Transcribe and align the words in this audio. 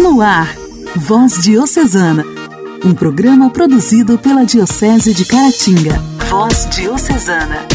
No 0.00 0.22
ar, 0.22 0.56
Voz 0.96 1.42
Diocesana, 1.42 2.24
um 2.82 2.94
programa 2.94 3.50
produzido 3.50 4.16
pela 4.16 4.46
Diocese 4.46 5.12
de 5.12 5.26
Caratinga. 5.26 5.98
Voz 6.26 6.66
Diocesana. 6.70 7.66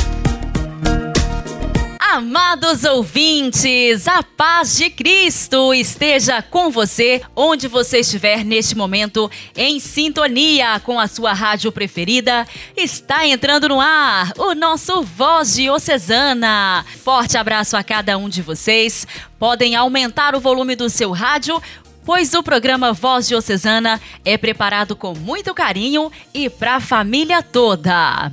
Amados 2.00 2.84
ouvintes, 2.84 4.08
a 4.08 4.24
paz 4.24 4.76
de 4.76 4.90
Cristo 4.90 5.72
esteja 5.74 6.42
com 6.42 6.72
você, 6.72 7.22
onde 7.36 7.68
você 7.68 8.00
estiver 8.00 8.44
neste 8.44 8.76
momento, 8.76 9.30
em 9.56 9.80
sintonia 9.80 10.80
com 10.80 11.00
a 11.00 11.08
sua 11.08 11.32
rádio 11.32 11.72
preferida. 11.72 12.48
Está 12.76 13.28
entrando 13.28 13.68
no 13.68 13.80
ar 13.80 14.32
o 14.38 14.56
nosso 14.56 15.04
Voz 15.04 15.54
Diocesana. 15.56 16.84
Forte 17.04 17.38
abraço 17.38 17.78
a 17.78 17.84
cada 17.84 18.18
um 18.18 18.30
de 18.30 18.42
vocês. 18.42 19.06
Podem 19.38 19.76
aumentar 19.76 20.34
o 20.34 20.40
volume 20.40 20.76
do 20.76 20.90
seu 20.90 21.12
rádio 21.12 21.62
pois 22.06 22.34
o 22.34 22.44
programa 22.44 22.94
Voz 22.94 23.28
Diocesana 23.28 24.00
é 24.24 24.38
preparado 24.38 24.96
com 24.96 25.14
muito 25.14 25.54
carinho 25.54 26.12
e 26.34 26.50
para 26.50 26.76
a 26.76 26.80
família 26.80 27.42
toda. 27.42 28.32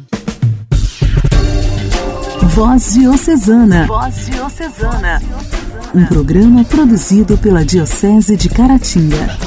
Voz 2.54 2.92
Diocesana. 2.92 3.86
Voz 3.86 4.26
Diocesana. 4.26 5.22
Um 5.94 6.04
programa 6.06 6.64
produzido 6.64 7.38
pela 7.38 7.64
Diocese 7.64 8.36
de 8.36 8.48
Caratinga. 8.48 9.38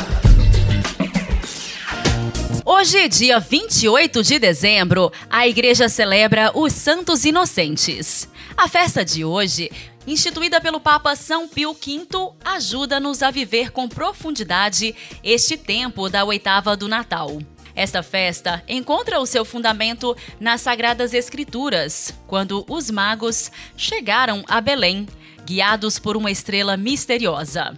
Hoje, 2.68 3.08
dia 3.08 3.40
28 3.40 4.24
de 4.24 4.40
dezembro, 4.40 5.12
a 5.30 5.48
igreja 5.48 5.88
celebra 5.88 6.52
os 6.56 6.74
Santos 6.74 7.24
Inocentes. 7.24 8.28
A 8.58 8.68
festa 8.68 9.06
de 9.06 9.24
hoje 9.24 9.70
instituída 10.08 10.60
pelo 10.60 10.80
Papa 10.80 11.16
São 11.16 11.48
Pio 11.48 11.74
V, 11.74 12.08
ajuda-nos 12.44 13.22
a 13.22 13.30
viver 13.30 13.70
com 13.70 13.88
profundidade 13.88 14.96
este 15.24 15.58
tempo 15.58 16.10
da 16.10 16.26
oitava 16.26 16.76
do 16.76 16.88
Natal. 16.88 17.38
Esta 17.76 18.02
festa 18.02 18.64
encontra 18.68 19.20
o 19.20 19.28
seu 19.28 19.46
fundamento 19.46 20.18
nas 20.40 20.62
Sagradas 20.62 21.14
Escrituras, 21.14 22.16
quando 22.26 22.66
os 22.68 22.90
magos 22.90 23.52
chegaram 23.78 24.44
a 24.48 24.60
Belém, 24.60 25.08
guiados 25.46 26.00
por 26.00 26.18
uma 26.18 26.32
estrela 26.32 26.76
misteriosa. 26.76 27.78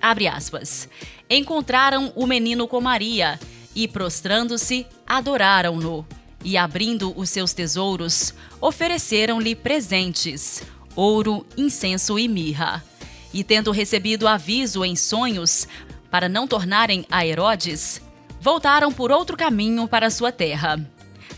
Abre 0.00 0.28
aspas. 0.28 0.88
Encontraram 1.28 2.12
o 2.14 2.24
menino 2.24 2.68
com 2.68 2.80
Maria 2.80 3.36
e, 3.78 3.86
prostrando-se, 3.86 4.84
adoraram-no. 5.06 6.04
E, 6.44 6.56
abrindo 6.56 7.16
os 7.16 7.30
seus 7.30 7.52
tesouros, 7.52 8.34
ofereceram-lhe 8.60 9.54
presentes 9.54 10.64
ouro, 10.96 11.46
incenso 11.56 12.18
e 12.18 12.26
mirra. 12.26 12.84
E 13.32 13.44
tendo 13.44 13.70
recebido 13.70 14.26
aviso 14.26 14.84
em 14.84 14.96
sonhos 14.96 15.68
para 16.10 16.28
não 16.28 16.48
tornarem 16.48 17.06
a 17.08 17.24
Herodes, 17.24 18.02
voltaram 18.40 18.92
por 18.92 19.12
outro 19.12 19.36
caminho 19.36 19.86
para 19.86 20.10
sua 20.10 20.32
terra. 20.32 20.84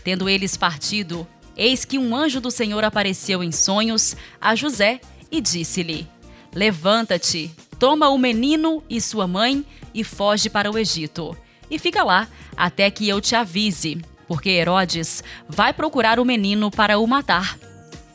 Tendo 0.03 0.27
eles 0.27 0.57
partido, 0.57 1.27
eis 1.55 1.85
que 1.85 1.99
um 1.99 2.15
anjo 2.15 2.41
do 2.41 2.49
Senhor 2.49 2.83
apareceu 2.83 3.43
em 3.43 3.51
sonhos 3.51 4.17
a 4.39 4.55
José 4.55 4.99
e 5.31 5.39
disse-lhe: 5.39 6.07
Levanta-te, 6.55 7.51
toma 7.77 8.09
o 8.09 8.17
menino 8.17 8.83
e 8.89 8.99
sua 8.99 9.27
mãe 9.27 9.63
e 9.93 10.03
foge 10.03 10.49
para 10.49 10.71
o 10.71 10.77
Egito. 10.79 11.37
E 11.71 11.79
fica 11.79 12.03
lá 12.03 12.27
até 12.55 12.91
que 12.91 13.07
eu 13.07 13.21
te 13.21 13.33
avise, 13.33 14.01
porque 14.27 14.49
Herodes 14.49 15.23
vai 15.47 15.71
procurar 15.71 16.19
o 16.19 16.25
menino 16.25 16.69
para 16.69 16.99
o 16.99 17.07
matar. 17.07 17.57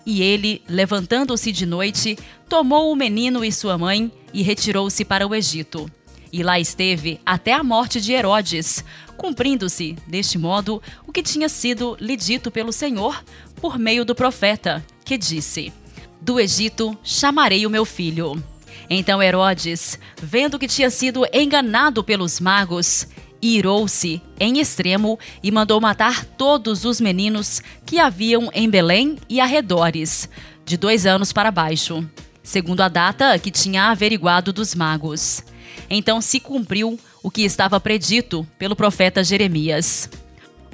E 0.04 0.22
ele, 0.22 0.62
levantando-se 0.68 1.50
de 1.50 1.64
noite, 1.64 2.18
tomou 2.48 2.92
o 2.92 2.96
menino 2.96 3.42
e 3.42 3.50
sua 3.50 3.78
mãe 3.78 4.12
e 4.32 4.42
retirou-se 4.42 5.04
para 5.04 5.26
o 5.26 5.34
Egito. 5.34 5.90
E 6.32 6.42
lá 6.42 6.60
esteve 6.60 7.18
até 7.24 7.54
a 7.54 7.64
morte 7.64 8.00
de 8.00 8.12
Herodes, 8.12 8.84
cumprindo-se, 9.16 9.96
deste 10.06 10.36
modo, 10.36 10.82
o 11.06 11.12
que 11.12 11.22
tinha 11.22 11.48
sido 11.48 11.96
lhe 11.98 12.16
dito 12.16 12.50
pelo 12.50 12.72
Senhor 12.72 13.24
por 13.60 13.78
meio 13.78 14.04
do 14.04 14.14
profeta, 14.14 14.84
que 15.04 15.16
disse: 15.16 15.72
Do 16.20 16.38
Egito 16.38 16.96
chamarei 17.02 17.66
o 17.66 17.70
meu 17.70 17.84
filho. 17.86 18.40
Então 18.88 19.22
Herodes, 19.22 19.98
vendo 20.20 20.58
que 20.58 20.68
tinha 20.68 20.90
sido 20.90 21.26
enganado 21.32 22.04
pelos 22.04 22.38
magos, 22.38 23.08
irou-se 23.40 24.20
em 24.38 24.58
extremo 24.58 25.18
e 25.42 25.50
mandou 25.50 25.80
matar 25.80 26.24
todos 26.24 26.84
os 26.84 27.00
meninos 27.00 27.62
que 27.84 27.98
haviam 27.98 28.50
em 28.52 28.68
Belém 28.68 29.18
e 29.28 29.40
arredores, 29.40 30.28
de 30.64 30.76
dois 30.76 31.06
anos 31.06 31.32
para 31.32 31.50
baixo, 31.50 32.08
segundo 32.42 32.80
a 32.80 32.88
data 32.88 33.38
que 33.38 33.50
tinha 33.50 33.90
averiguado 33.90 34.52
dos 34.52 34.74
magos. 34.74 35.44
Então 35.88 36.20
se 36.20 36.40
cumpriu 36.40 36.98
o 37.22 37.30
que 37.30 37.42
estava 37.42 37.78
predito 37.78 38.46
pelo 38.58 38.76
profeta 38.76 39.22
Jeremias. 39.22 40.08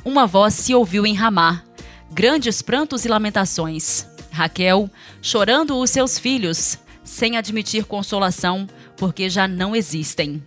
Uma 0.04 0.26
voz 0.26 0.54
se 0.54 0.74
ouviu 0.74 1.06
em 1.06 1.14
Ramá, 1.14 1.62
grandes 2.10 2.62
prantos 2.62 3.04
e 3.04 3.08
lamentações. 3.08 4.06
Raquel, 4.30 4.90
chorando 5.20 5.78
os 5.78 5.90
seus 5.90 6.18
filhos, 6.18 6.78
sem 7.04 7.36
admitir 7.36 7.84
consolação, 7.84 8.66
porque 8.96 9.28
já 9.28 9.46
não 9.46 9.76
existem. 9.76 10.42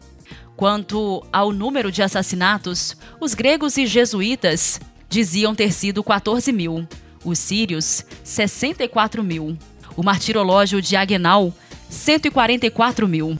Quanto 0.55 1.25
ao 1.33 1.51
número 1.51 1.91
de 1.91 2.01
assassinatos, 2.01 2.95
os 3.19 3.33
gregos 3.33 3.77
e 3.77 3.85
jesuítas 3.85 4.79
diziam 5.09 5.53
ter 5.53 5.71
sido 5.73 6.01
14 6.01 6.51
mil, 6.53 6.87
os 7.25 7.39
sírios, 7.39 8.05
64 8.23 9.21
mil, 9.21 9.57
o 9.97 10.03
martirológio 10.03 10.81
de 10.81 10.95
Agenal, 10.95 11.53
144 11.89 13.07
mil. 13.07 13.37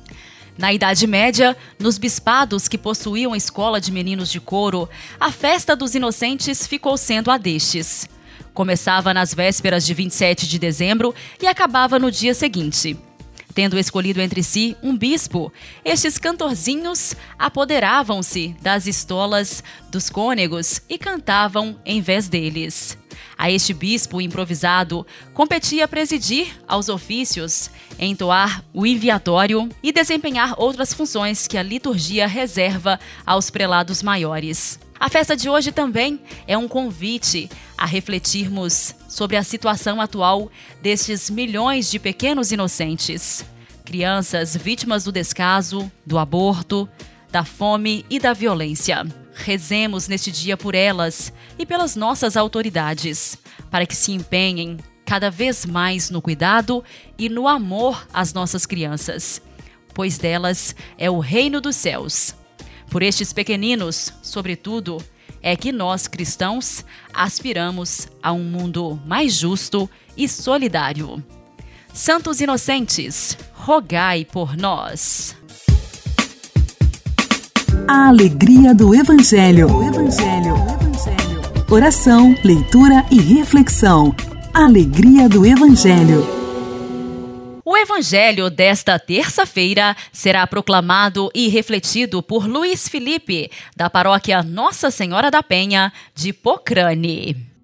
Na 0.58 0.74
Idade 0.74 1.08
Média, 1.08 1.56
nos 1.80 1.98
bispados 1.98 2.68
que 2.68 2.78
possuíam 2.78 3.36
escola 3.36 3.80
de 3.80 3.92
meninos 3.92 4.30
de 4.30 4.40
couro, 4.40 4.90
a 5.20 5.32
festa 5.32 5.76
dos 5.76 5.96
inocentes 5.96 6.68
ficou 6.68 6.98
sendo 6.98 7.32
a 7.32 7.38
destes. 7.38 8.10
Começava 8.54 9.14
nas 9.14 9.34
vésperas 9.34 9.86
de 9.86 9.94
27 9.94 10.48
de 10.48 10.60
dezembro 10.60 11.14
e 11.42 11.48
acabava 11.48 12.00
no 12.00 12.10
dia 12.10 12.34
seguinte. 12.34 12.98
Tendo 13.56 13.80
escolhido 13.80 14.22
entre 14.22 14.44
si 14.44 14.76
um 14.84 14.98
bispo, 14.98 15.52
estes 15.86 16.18
cantorzinhos 16.18 17.16
apoderavam-se 17.40 18.54
das 18.62 18.86
estolas 18.86 19.64
dos 19.90 20.10
cônegos 20.10 20.82
e 20.90 20.98
cantavam 20.98 21.80
em 21.86 22.02
vez 22.02 22.28
deles. 22.28 22.98
A 23.38 23.50
este 23.50 23.74
bispo 23.74 24.20
improvisado 24.20 25.08
competia 25.34 25.88
presidir 25.88 26.54
aos 26.68 26.90
ofícios, 26.90 27.70
entoar 27.98 28.62
o 28.74 28.86
enviatório 28.86 29.70
e 29.82 29.94
desempenhar 29.94 30.56
outras 30.58 30.94
funções 30.94 31.48
que 31.48 31.58
a 31.58 31.64
liturgia 31.64 32.28
reserva 32.28 33.00
aos 33.26 33.50
prelados 33.50 34.04
maiores. 34.04 34.78
A 35.00 35.10
festa 35.10 35.36
de 35.36 35.50
hoje 35.50 35.72
também 35.72 36.20
é 36.48 36.58
um 36.58 36.68
convite 36.68 37.50
a 37.78 37.86
refletirmos 37.86 38.96
sobre 39.10 39.36
a 39.36 39.44
situação 39.44 40.00
atual 40.00 40.50
destes 40.82 41.30
milhões 41.30 41.92
de 41.92 42.00
pequenos 42.00 42.52
inocentes. 42.52 43.44
Crianças 43.84 44.56
vítimas 44.56 45.04
do 45.04 45.12
descaso, 45.12 45.92
do 46.06 46.18
aborto, 46.18 46.90
da 47.30 47.44
fome 47.44 48.06
e 48.10 48.20
da 48.20 48.32
violência. 48.32 49.06
Rezemos 49.34 50.08
neste 50.08 50.32
dia 50.32 50.56
por 50.56 50.74
elas 50.74 51.32
e 51.60 51.66
pelas 51.66 51.96
nossas 51.96 52.38
autoridades, 52.38 53.38
para 53.70 53.86
que 53.86 53.96
se 53.96 54.14
empenhem 54.14 54.78
cada 55.06 55.30
vez 55.30 55.66
mais 55.66 56.10
no 56.10 56.22
cuidado 56.22 56.84
e 57.18 57.28
no 57.28 57.48
amor 57.48 58.08
às 58.14 58.34
nossas 58.34 58.66
crianças, 58.66 59.42
pois 59.94 60.18
delas 60.18 60.74
é 60.98 61.12
o 61.12 61.20
reino 61.20 61.60
dos 61.60 61.76
céus. 61.76 62.34
Por 62.90 63.04
estes 63.04 63.34
pequeninos, 63.34 64.14
sobretudo, 64.22 64.98
é 65.42 65.56
que 65.56 65.72
nós 65.72 66.08
cristãos 66.08 66.84
aspiramos 67.14 68.08
a 68.22 68.32
um 68.32 68.44
mundo 68.44 69.00
mais 69.06 69.34
justo 69.34 69.90
e 70.18 70.28
solidário. 70.28 71.24
Santos 71.94 72.42
inocentes, 72.42 73.38
rogai 73.54 74.26
por 74.26 74.58
nós. 74.58 75.36
A 77.88 78.08
alegria 78.08 78.74
do 78.74 78.96
Evangelho. 78.96 79.72
O 79.72 79.84
Evangelho. 79.84 80.56
O 80.56 80.74
Evangelho. 80.74 81.66
Oração, 81.70 82.36
leitura 82.44 83.06
e 83.12 83.20
reflexão. 83.20 84.16
Alegria 84.54 85.30
do 85.30 85.46
Evangelho. 85.46 86.35
O 87.68 87.76
Evangelho 87.76 88.52
desta 88.52 89.00
terça-feira 89.00 89.98
será 90.14 90.46
proclamado 90.46 91.32
e 91.34 91.48
refletido 91.48 92.22
por 92.22 92.48
Luiz 92.48 92.88
Felipe, 92.88 93.50
da 93.76 93.90
paróquia 93.90 94.44
Nossa 94.44 94.92
Senhora 94.92 95.32
da 95.32 95.42
Penha, 95.42 95.92
de 96.14 96.32
Pocrane. 96.32 97.55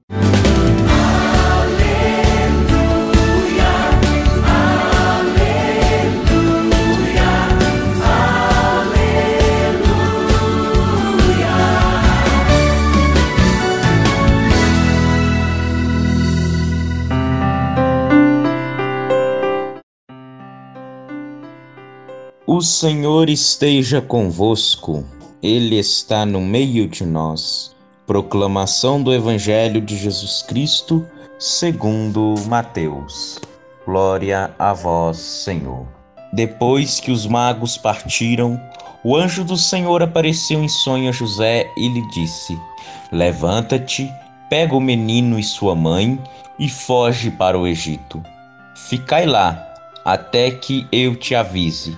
O 22.61 22.63
Senhor 22.63 23.27
esteja 23.27 23.99
convosco, 23.99 25.03
Ele 25.41 25.79
está 25.79 26.27
no 26.27 26.39
meio 26.39 26.87
de 26.87 27.03
nós. 27.03 27.75
Proclamação 28.05 29.01
do 29.01 29.11
Evangelho 29.11 29.81
de 29.81 29.97
Jesus 29.97 30.43
Cristo, 30.43 31.03
segundo 31.39 32.35
Mateus. 32.45 33.39
Glória 33.83 34.53
a 34.59 34.73
vós, 34.73 35.17
Senhor. 35.17 35.87
Depois 36.33 36.99
que 36.99 37.09
os 37.09 37.25
magos 37.25 37.79
partiram, 37.79 38.61
o 39.03 39.15
anjo 39.15 39.43
do 39.43 39.57
Senhor 39.57 40.03
apareceu 40.03 40.63
em 40.63 40.69
sonho 40.69 41.09
a 41.09 41.11
José 41.11 41.67
e 41.75 41.87
lhe 41.87 42.07
disse: 42.11 42.55
Levanta-te, 43.11 44.07
pega 44.51 44.75
o 44.75 44.79
menino 44.79 45.39
e 45.39 45.43
sua 45.43 45.73
mãe 45.73 46.21
e 46.59 46.69
foge 46.69 47.31
para 47.31 47.57
o 47.57 47.65
Egito. 47.65 48.21
Ficai 48.75 49.25
lá, 49.25 49.67
até 50.05 50.51
que 50.51 50.85
eu 50.91 51.15
te 51.15 51.33
avise 51.33 51.97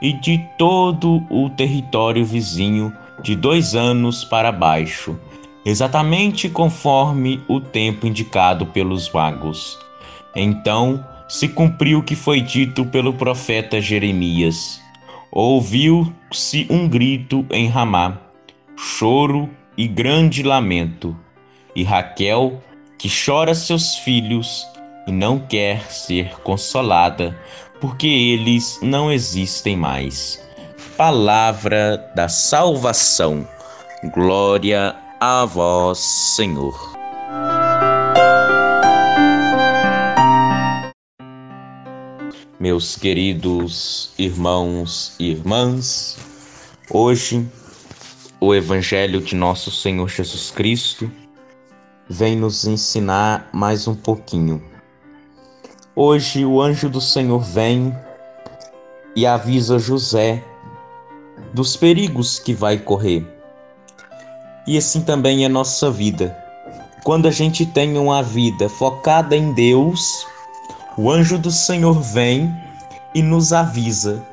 e 0.00 0.12
de 0.12 0.38
todo 0.56 1.24
o 1.28 1.50
território 1.50 2.24
vizinho 2.24 2.92
de 3.22 3.34
dois 3.34 3.74
anos 3.74 4.24
para 4.24 4.52
baixo, 4.52 5.18
exatamente 5.64 6.48
conforme 6.48 7.42
o 7.48 7.60
tempo 7.60 8.06
indicado 8.06 8.66
pelos 8.66 9.10
magos. 9.10 9.78
Então 10.34 11.04
se 11.28 11.48
cumpriu 11.48 11.98
o 11.98 12.02
que 12.02 12.14
foi 12.14 12.40
dito 12.40 12.84
pelo 12.86 13.12
profeta 13.12 13.80
Jeremias. 13.80 14.80
Ouviu-se 15.30 16.66
um 16.70 16.88
grito 16.88 17.44
em 17.50 17.68
Ramá, 17.68 18.18
choro 18.76 19.50
e 19.76 19.86
grande 19.86 20.42
lamento, 20.42 21.16
e 21.76 21.82
Raquel, 21.82 22.62
que 22.98 23.08
chora 23.08 23.54
seus 23.54 23.96
filhos 23.96 24.66
e 25.06 25.12
não 25.12 25.38
quer 25.38 25.90
ser 25.90 26.40
consolada, 26.42 27.38
porque 27.80 28.06
eles 28.06 28.78
não 28.82 29.10
existem 29.12 29.76
mais. 29.76 30.40
Palavra 30.96 31.96
da 32.14 32.28
salvação. 32.28 33.46
Glória 34.14 34.96
a 35.20 35.44
vós, 35.44 35.98
Senhor. 35.98 36.96
Meus 42.60 42.96
queridos 42.96 44.10
irmãos 44.18 45.14
e 45.18 45.30
irmãs, 45.30 46.18
hoje 46.90 47.46
o 48.40 48.52
Evangelho 48.52 49.20
de 49.20 49.36
nosso 49.36 49.70
Senhor 49.70 50.08
Jesus 50.08 50.50
Cristo 50.50 51.10
vem 52.08 52.36
nos 52.36 52.66
ensinar 52.66 53.48
mais 53.52 53.86
um 53.86 53.94
pouquinho 53.94 54.60
Hoje 56.00 56.44
o 56.44 56.62
anjo 56.62 56.88
do 56.88 57.00
Senhor 57.00 57.40
vem 57.40 57.92
e 59.16 59.26
avisa 59.26 59.80
José 59.80 60.44
dos 61.52 61.76
perigos 61.76 62.38
que 62.38 62.54
vai 62.54 62.78
correr. 62.78 63.26
E 64.64 64.78
assim 64.78 65.00
também 65.00 65.44
é 65.44 65.48
nossa 65.48 65.90
vida. 65.90 66.38
Quando 67.02 67.26
a 67.26 67.32
gente 67.32 67.66
tem 67.66 67.98
uma 67.98 68.22
vida 68.22 68.68
focada 68.68 69.36
em 69.36 69.52
Deus, 69.52 70.24
o 70.96 71.10
anjo 71.10 71.36
do 71.36 71.50
Senhor 71.50 72.00
vem 72.00 72.48
e 73.12 73.20
nos 73.20 73.52
avisa 73.52 74.24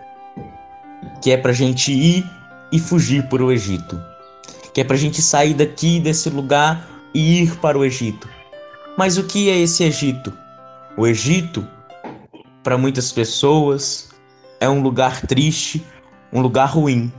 que 1.19 1.31
é 1.31 1.37
para 1.37 1.49
a 1.49 1.55
gente 1.55 1.91
ir 1.91 2.23
e 2.71 2.77
fugir 2.77 3.27
para 3.27 3.43
o 3.43 3.51
Egito, 3.51 3.99
que 4.71 4.81
é 4.81 4.83
para 4.83 4.95
a 4.95 4.99
gente 4.99 5.19
sair 5.19 5.55
daqui 5.55 5.99
desse 5.99 6.29
lugar 6.29 6.87
e 7.11 7.41
ir 7.41 7.55
para 7.55 7.75
o 7.75 7.83
Egito. 7.83 8.29
Mas 8.95 9.17
o 9.17 9.23
que 9.23 9.49
é 9.49 9.57
esse 9.57 9.83
Egito? 9.83 10.44
O 10.97 11.05
Egito, 11.05 11.67
para 12.63 12.77
muitas 12.77 13.11
pessoas, 13.11 14.09
é 14.61 14.69
um 14.69 14.81
lugar 14.81 15.21
triste, 15.27 15.85
um 16.31 16.39
lugar 16.39 16.67
ruim. 16.67 17.11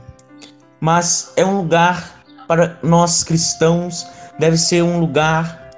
Mas 0.79 1.31
é 1.35 1.45
um 1.45 1.57
lugar 1.57 2.23
para 2.47 2.79
nós 2.81 3.23
cristãos, 3.23 4.03
deve 4.39 4.57
ser 4.57 4.81
um 4.81 4.99
lugar 4.99 5.69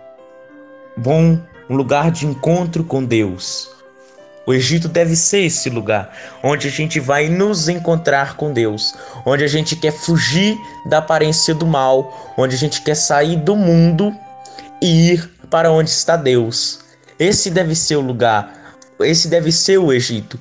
bom, 0.95 1.37
um 1.69 1.75
lugar 1.75 2.09
de 2.09 2.25
encontro 2.25 2.85
com 2.85 3.03
Deus. 3.03 3.69
O 4.47 4.53
Egito 4.53 4.87
deve 4.87 5.15
ser 5.17 5.41
esse 5.41 5.69
lugar 5.69 6.15
onde 6.41 6.69
a 6.69 6.71
gente 6.71 7.01
vai 7.01 7.27
nos 7.27 7.67
encontrar 7.67 8.37
com 8.37 8.53
Deus, 8.53 8.95
onde 9.25 9.43
a 9.43 9.47
gente 9.47 9.75
quer 9.75 9.91
fugir 9.91 10.57
da 10.85 10.99
aparência 10.99 11.53
do 11.53 11.67
mal, 11.67 12.33
onde 12.37 12.55
a 12.55 12.57
gente 12.57 12.81
quer 12.81 12.95
sair 12.95 13.35
do 13.35 13.57
mundo 13.57 14.15
e 14.81 15.11
ir 15.11 15.29
para 15.49 15.69
onde 15.69 15.89
está 15.89 16.15
Deus. 16.15 16.87
Esse 17.19 17.51
deve 17.51 17.75
ser 17.75 17.97
o 17.97 18.01
lugar, 18.01 18.77
esse 19.01 19.27
deve 19.27 19.51
ser 19.51 19.77
o 19.77 19.91
Egito. 19.91 20.39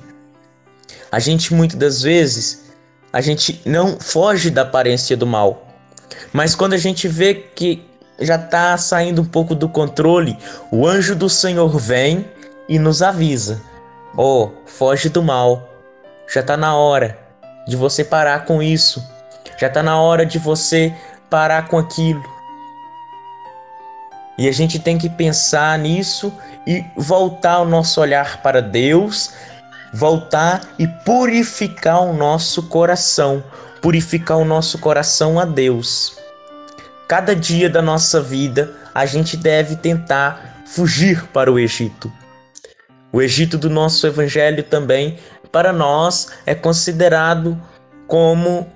A 1.11 1.19
gente 1.19 1.53
muitas 1.53 1.77
das 1.77 2.01
vezes, 2.01 2.71
a 3.11 3.19
gente 3.19 3.61
não 3.65 3.99
foge 3.99 4.49
da 4.49 4.61
aparência 4.61 5.17
do 5.17 5.27
mal. 5.27 5.67
Mas 6.31 6.55
quando 6.55 6.73
a 6.73 6.77
gente 6.77 7.05
vê 7.05 7.33
que 7.33 7.85
já 8.19 8.35
está 8.35 8.77
saindo 8.77 9.21
um 9.21 9.25
pouco 9.25 9.53
do 9.53 9.67
controle, 9.67 10.37
o 10.71 10.87
anjo 10.87 11.15
do 11.15 11.29
Senhor 11.29 11.77
vem 11.77 12.25
e 12.69 12.79
nos 12.79 13.01
avisa: 13.01 13.61
"Oh, 14.15 14.49
foge 14.65 15.09
do 15.09 15.21
mal. 15.21 15.67
Já 16.33 16.39
está 16.39 16.55
na 16.55 16.75
hora 16.75 17.19
de 17.67 17.75
você 17.75 18.05
parar 18.05 18.45
com 18.45 18.63
isso. 18.63 19.03
Já 19.57 19.67
está 19.67 19.83
na 19.83 19.99
hora 19.99 20.25
de 20.25 20.39
você 20.39 20.93
parar 21.29 21.67
com 21.67 21.77
aquilo." 21.77 22.23
E 24.37 24.47
a 24.47 24.53
gente 24.53 24.79
tem 24.79 24.97
que 24.97 25.09
pensar 25.09 25.77
nisso 25.77 26.31
e 26.69 26.85
voltar 26.95 27.61
o 27.61 27.65
nosso 27.65 27.99
olhar 27.99 28.43
para 28.43 28.61
Deus, 28.61 29.33
voltar 29.91 30.61
e 30.77 30.87
purificar 30.87 32.03
o 32.03 32.13
nosso 32.13 32.61
coração, 32.69 33.43
purificar 33.81 34.37
o 34.37 34.45
nosso 34.45 34.77
coração 34.77 35.39
a 35.39 35.45
Deus. 35.45 36.15
Cada 37.07 37.35
dia 37.35 37.71
da 37.71 37.81
nossa 37.81 38.21
vida, 38.21 38.71
a 38.93 39.03
gente 39.07 39.35
deve 39.35 39.77
tentar 39.77 40.61
fugir 40.67 41.25
para 41.33 41.51
o 41.51 41.57
Egito. 41.57 42.13
O 43.11 43.19
Egito 43.19 43.57
do 43.57 43.67
nosso 43.67 44.05
evangelho 44.05 44.61
também, 44.61 45.17
para 45.51 45.73
nós, 45.73 46.33
é 46.45 46.53
considerado 46.53 47.59
como 48.05 48.71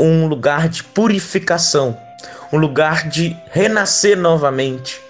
um 0.00 0.26
lugar 0.26 0.68
de 0.68 0.82
purificação, 0.82 1.96
um 2.52 2.58
lugar 2.58 3.08
de 3.08 3.36
renascer 3.52 4.18
novamente, 4.18 5.00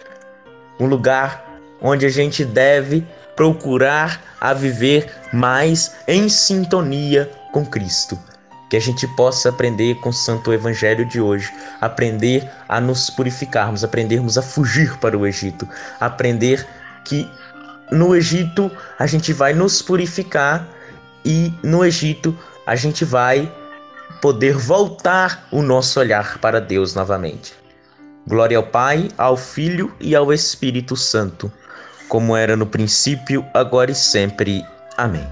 um 0.78 0.84
lugar 0.84 1.49
onde 1.80 2.06
a 2.06 2.10
gente 2.10 2.44
deve 2.44 3.06
procurar 3.36 4.20
a 4.40 4.52
viver 4.52 5.10
mais 5.32 5.94
em 6.06 6.28
sintonia 6.28 7.30
com 7.52 7.64
Cristo. 7.64 8.18
Que 8.68 8.76
a 8.76 8.80
gente 8.80 9.06
possa 9.16 9.48
aprender 9.48 9.96
com 9.96 10.10
o 10.10 10.12
Santo 10.12 10.52
Evangelho 10.52 11.04
de 11.04 11.20
hoje, 11.20 11.52
aprender 11.80 12.48
a 12.68 12.80
nos 12.80 13.10
purificarmos, 13.10 13.82
aprendermos 13.82 14.38
a 14.38 14.42
fugir 14.42 14.96
para 14.98 15.18
o 15.18 15.26
Egito, 15.26 15.68
aprender 15.98 16.66
que 17.04 17.28
no 17.90 18.14
Egito 18.14 18.70
a 18.98 19.06
gente 19.06 19.32
vai 19.32 19.52
nos 19.52 19.82
purificar 19.82 20.68
e 21.24 21.52
no 21.62 21.84
Egito 21.84 22.36
a 22.66 22.76
gente 22.76 23.04
vai 23.04 23.52
poder 24.20 24.56
voltar 24.56 25.48
o 25.50 25.62
nosso 25.62 25.98
olhar 25.98 26.38
para 26.38 26.60
Deus 26.60 26.94
novamente. 26.94 27.54
Glória 28.28 28.58
ao 28.58 28.62
Pai, 28.62 29.08
ao 29.16 29.36
Filho 29.36 29.92
e 29.98 30.14
ao 30.14 30.32
Espírito 30.32 30.94
Santo 30.94 31.50
como 32.10 32.36
era 32.36 32.56
no 32.56 32.66
princípio, 32.66 33.46
agora 33.54 33.92
e 33.92 33.94
sempre. 33.94 34.66
Amém. 34.98 35.26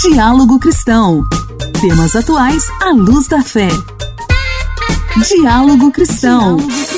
Diálogo 0.00 0.58
Cristão. 0.58 1.22
Temas 1.80 2.16
atuais 2.16 2.64
à 2.80 2.90
luz 2.90 3.28
da 3.28 3.42
fé. 3.42 3.68
Diálogo 5.28 5.92
Cristão. 5.92 6.56
Diálogo 6.56 6.93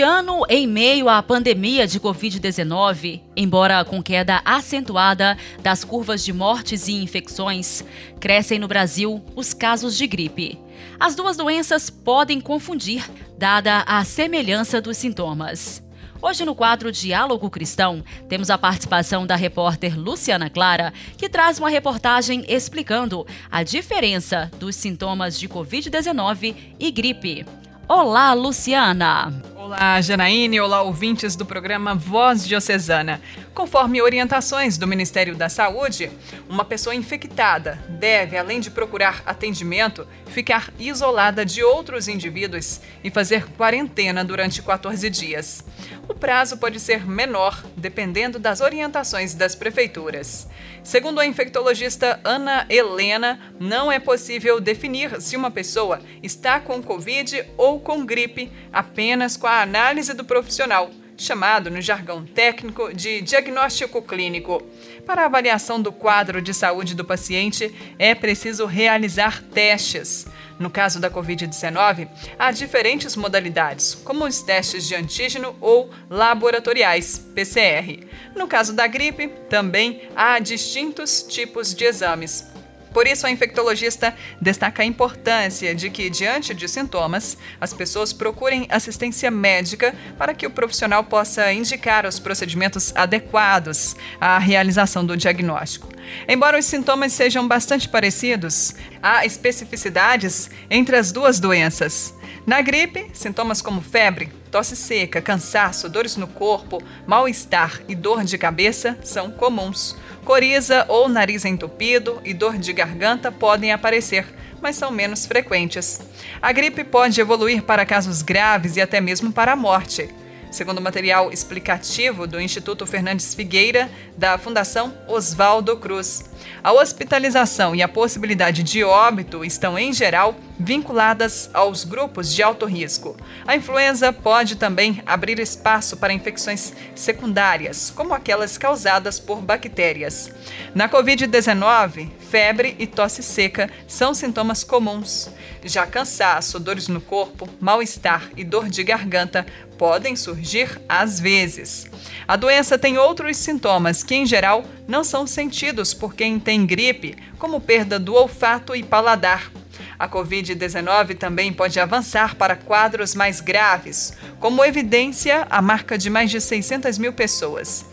de 0.00 0.04
ano, 0.04 0.46
em 0.48 0.66
meio 0.66 1.10
à 1.10 1.22
pandemia 1.22 1.86
de 1.86 2.00
Covid-19, 2.00 3.20
embora 3.36 3.84
com 3.84 4.02
queda 4.02 4.40
acentuada 4.46 5.36
das 5.62 5.84
curvas 5.84 6.24
de 6.24 6.32
mortes 6.32 6.88
e 6.88 6.92
infecções, 6.92 7.84
crescem 8.18 8.58
no 8.58 8.66
Brasil 8.66 9.22
os 9.36 9.52
casos 9.52 9.98
de 9.98 10.06
gripe. 10.06 10.58
As 10.98 11.14
duas 11.14 11.36
doenças 11.36 11.90
podem 11.90 12.40
confundir, 12.40 13.06
dada 13.36 13.84
a 13.86 14.02
semelhança 14.02 14.80
dos 14.80 14.96
sintomas. 14.96 15.82
Hoje, 16.22 16.46
no 16.46 16.54
quadro 16.54 16.90
Diálogo 16.90 17.50
Cristão, 17.50 18.02
temos 18.26 18.48
a 18.48 18.56
participação 18.56 19.26
da 19.26 19.36
repórter 19.36 20.00
Luciana 20.00 20.48
Clara, 20.48 20.94
que 21.18 21.28
traz 21.28 21.58
uma 21.58 21.68
reportagem 21.68 22.42
explicando 22.48 23.26
a 23.50 23.62
diferença 23.62 24.50
dos 24.58 24.76
sintomas 24.76 25.38
de 25.38 25.46
Covid-19 25.46 26.56
e 26.78 26.90
gripe. 26.90 27.44
Olá, 27.86 28.32
Luciana! 28.32 29.49
Olá, 29.62 30.00
Janaíne. 30.00 30.58
Olá, 30.58 30.80
ouvintes 30.80 31.36
do 31.36 31.44
programa 31.44 31.94
Voz 31.94 32.48
Diocesana. 32.48 33.20
Conforme 33.52 34.00
orientações 34.00 34.78
do 34.78 34.86
Ministério 34.86 35.36
da 35.36 35.50
Saúde, 35.50 36.10
uma 36.48 36.64
pessoa 36.64 36.94
infectada 36.94 37.78
deve, 37.86 38.38
além 38.38 38.58
de 38.58 38.70
procurar 38.70 39.22
atendimento, 39.26 40.08
ficar 40.28 40.72
isolada 40.78 41.44
de 41.44 41.62
outros 41.62 42.08
indivíduos 42.08 42.80
e 43.04 43.10
fazer 43.10 43.44
quarentena 43.50 44.24
durante 44.24 44.62
14 44.62 45.10
dias. 45.10 45.62
O 46.08 46.14
prazo 46.14 46.56
pode 46.56 46.80
ser 46.80 47.06
menor, 47.06 47.62
dependendo 47.76 48.38
das 48.38 48.62
orientações 48.62 49.34
das 49.34 49.54
prefeituras. 49.54 50.48
Segundo 50.82 51.20
a 51.20 51.26
infectologista 51.26 52.18
Ana 52.24 52.64
Helena, 52.70 53.38
não 53.60 53.92
é 53.92 53.98
possível 53.98 54.58
definir 54.58 55.20
se 55.20 55.36
uma 55.36 55.50
pessoa 55.50 56.00
está 56.22 56.58
com 56.58 56.82
Covid 56.82 57.44
ou 57.58 57.78
com 57.78 58.06
gripe 58.06 58.50
apenas 58.72 59.36
com 59.36 59.49
a 59.50 59.62
análise 59.62 60.14
do 60.14 60.24
profissional, 60.24 60.92
chamado 61.16 61.72
no 61.72 61.80
jargão 61.80 62.24
técnico 62.24 62.94
de 62.94 63.20
diagnóstico 63.20 64.00
clínico. 64.00 64.62
Para 65.04 65.24
avaliação 65.24 65.82
do 65.82 65.90
quadro 65.90 66.40
de 66.40 66.54
saúde 66.54 66.94
do 66.94 67.04
paciente, 67.04 67.74
é 67.98 68.14
preciso 68.14 68.64
realizar 68.64 69.42
testes. 69.42 70.24
No 70.56 70.70
caso 70.70 71.00
da 71.00 71.10
Covid-19, 71.10 72.08
há 72.38 72.52
diferentes 72.52 73.16
modalidades, 73.16 73.92
como 73.92 74.24
os 74.24 74.40
testes 74.40 74.86
de 74.86 74.94
antígeno 74.94 75.56
ou 75.60 75.90
laboratoriais, 76.08 77.18
PCR. 77.34 78.06
No 78.36 78.46
caso 78.46 78.72
da 78.72 78.86
gripe, 78.86 79.26
também 79.48 80.02
há 80.14 80.38
distintos 80.38 81.24
tipos 81.24 81.74
de 81.74 81.86
exames. 81.86 82.46
Por 82.92 83.06
isso, 83.06 83.26
a 83.26 83.30
infectologista 83.30 84.14
destaca 84.40 84.82
a 84.82 84.86
importância 84.86 85.74
de 85.74 85.90
que, 85.90 86.10
diante 86.10 86.52
de 86.52 86.68
sintomas, 86.68 87.36
as 87.60 87.72
pessoas 87.72 88.12
procurem 88.12 88.66
assistência 88.68 89.30
médica 89.30 89.94
para 90.18 90.34
que 90.34 90.46
o 90.46 90.50
profissional 90.50 91.04
possa 91.04 91.52
indicar 91.52 92.04
os 92.04 92.18
procedimentos 92.18 92.92
adequados 92.96 93.94
à 94.20 94.38
realização 94.38 95.04
do 95.04 95.16
diagnóstico. 95.16 95.88
Embora 96.28 96.58
os 96.58 96.64
sintomas 96.64 97.12
sejam 97.12 97.46
bastante 97.46 97.88
parecidos, 97.88 98.74
há 99.02 99.24
especificidades 99.24 100.50
entre 100.68 100.96
as 100.96 101.12
duas 101.12 101.38
doenças. 101.38 102.14
Na 102.46 102.60
gripe, 102.62 103.10
sintomas 103.12 103.62
como 103.62 103.80
febre, 103.80 104.32
tosse 104.50 104.74
seca, 104.74 105.20
cansaço, 105.20 105.88
dores 105.88 106.16
no 106.16 106.26
corpo, 106.26 106.82
mal-estar 107.06 107.80
e 107.86 107.94
dor 107.94 108.24
de 108.24 108.36
cabeça 108.36 108.98
são 109.04 109.30
comuns. 109.30 109.96
Coriza 110.24 110.84
ou 110.88 111.08
nariz 111.08 111.44
entupido 111.44 112.20
e 112.24 112.34
dor 112.34 112.58
de 112.58 112.72
garganta 112.72 113.32
podem 113.32 113.72
aparecer, 113.72 114.26
mas 114.60 114.76
são 114.76 114.90
menos 114.90 115.26
frequentes. 115.26 116.00
A 116.40 116.52
gripe 116.52 116.84
pode 116.84 117.20
evoluir 117.20 117.62
para 117.62 117.86
casos 117.86 118.22
graves 118.22 118.76
e 118.76 118.80
até 118.80 119.00
mesmo 119.00 119.32
para 119.32 119.52
a 119.52 119.56
morte. 119.56 120.08
Segundo 120.50 120.80
material 120.80 121.32
explicativo 121.32 122.26
do 122.26 122.40
Instituto 122.40 122.84
Fernandes 122.84 123.34
Figueira, 123.34 123.88
da 124.16 124.36
Fundação 124.36 124.92
Oswaldo 125.06 125.76
Cruz, 125.76 126.28
a 126.62 126.72
hospitalização 126.72 127.74
e 127.74 127.82
a 127.82 127.88
possibilidade 127.88 128.64
de 128.64 128.82
óbito 128.82 129.44
estão, 129.44 129.78
em 129.78 129.92
geral, 129.92 130.34
vinculadas 130.58 131.48
aos 131.54 131.84
grupos 131.84 132.34
de 132.34 132.42
alto 132.42 132.66
risco. 132.66 133.16
A 133.46 133.54
influenza 133.54 134.12
pode 134.12 134.56
também 134.56 135.00
abrir 135.06 135.38
espaço 135.38 135.96
para 135.96 136.12
infecções 136.12 136.72
secundárias, 136.96 137.90
como 137.94 138.12
aquelas 138.12 138.58
causadas 138.58 139.20
por 139.20 139.40
bactérias. 139.40 140.32
Na 140.74 140.88
Covid-19, 140.88 142.10
febre 142.28 142.74
e 142.78 142.86
tosse 142.86 143.22
seca 143.22 143.70
são 143.86 144.12
sintomas 144.12 144.64
comuns. 144.64 145.30
Já 145.62 145.86
cansaço, 145.86 146.58
dores 146.58 146.88
no 146.88 147.00
corpo, 147.00 147.48
mal-estar 147.60 148.30
e 148.36 148.42
dor 148.44 148.68
de 148.68 148.82
garganta 148.82 149.46
podem 149.76 150.16
surgir 150.16 150.80
às 150.88 151.20
vezes. 151.20 151.86
A 152.26 152.36
doença 152.36 152.78
tem 152.78 152.98
outros 152.98 153.36
sintomas 153.36 154.02
que, 154.02 154.14
em 154.14 154.26
geral, 154.26 154.64
não 154.88 155.04
são 155.04 155.26
sentidos 155.26 155.92
por 155.92 156.14
quem 156.14 156.38
tem 156.38 156.66
gripe, 156.66 157.16
como 157.38 157.60
perda 157.60 157.98
do 157.98 158.14
olfato 158.14 158.74
e 158.74 158.82
paladar. 158.82 159.50
A 159.98 160.08
Covid-19 160.08 161.16
também 161.18 161.52
pode 161.52 161.78
avançar 161.78 162.34
para 162.34 162.56
quadros 162.56 163.14
mais 163.14 163.40
graves, 163.40 164.14
como 164.38 164.64
evidência 164.64 165.46
a 165.50 165.60
marca 165.60 165.98
de 165.98 166.08
mais 166.08 166.30
de 166.30 166.40
600 166.40 166.96
mil 166.96 167.12
pessoas. 167.12 167.84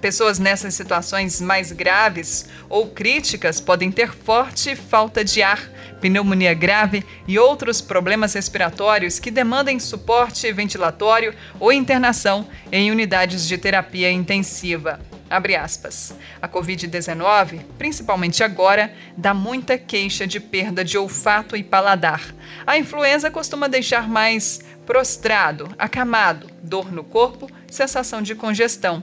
Pessoas 0.00 0.40
nessas 0.40 0.74
situações 0.74 1.40
mais 1.40 1.70
graves 1.70 2.46
ou 2.68 2.88
críticas 2.88 3.60
podem 3.60 3.88
ter 3.92 4.12
forte 4.12 4.74
falta 4.74 5.24
de 5.24 5.42
ar, 5.42 5.70
pneumonia 6.02 6.52
grave 6.52 7.04
e 7.28 7.38
outros 7.38 7.80
problemas 7.80 8.34
respiratórios 8.34 9.20
que 9.20 9.30
demandem 9.30 9.78
suporte 9.78 10.52
ventilatório 10.52 11.32
ou 11.60 11.72
internação 11.72 12.46
em 12.72 12.90
unidades 12.90 13.46
de 13.46 13.56
terapia 13.56 14.10
intensiva. 14.10 15.00
A 15.30 16.48
Covid-19, 16.48 17.60
principalmente 17.78 18.44
agora, 18.44 18.92
dá 19.16 19.32
muita 19.32 19.78
queixa 19.78 20.26
de 20.26 20.38
perda 20.38 20.84
de 20.84 20.98
olfato 20.98 21.56
e 21.56 21.62
paladar. 21.62 22.34
A 22.66 22.76
influenza 22.76 23.30
costuma 23.30 23.66
deixar 23.66 24.06
mais 24.06 24.60
prostrado, 24.84 25.72
acamado, 25.78 26.50
dor 26.62 26.92
no 26.92 27.02
corpo, 27.02 27.48
sensação 27.66 28.20
de 28.20 28.34
congestão. 28.34 29.02